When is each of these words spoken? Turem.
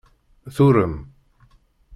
Turem. 0.55 0.93